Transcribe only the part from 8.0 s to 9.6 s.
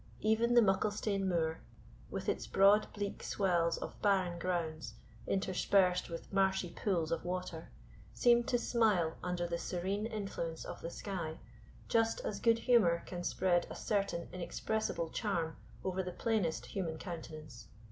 seemed to smile under the